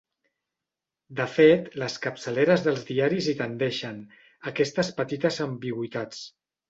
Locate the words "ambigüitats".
5.47-6.25